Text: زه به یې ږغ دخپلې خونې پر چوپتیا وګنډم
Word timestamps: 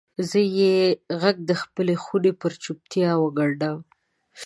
زه 0.29 0.39
به 0.45 0.49
یې 0.59 0.77
ږغ 1.21 1.37
دخپلې 1.51 1.95
خونې 2.03 2.31
پر 2.41 2.51
چوپتیا 2.63 3.09
وګنډم 3.19 3.79